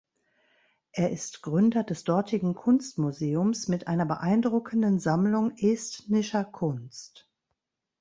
Er 0.93 1.11
ist 1.11 1.43
Gründer 1.43 1.83
des 1.83 2.03
dortigen 2.05 2.55
Kunstmuseums 2.55 3.67
mit 3.67 3.85
einer 3.87 4.07
beeindruckenden 4.07 4.97
Sammlung 4.97 5.55
estnischer 5.57 6.43
Kunst. 6.43 7.29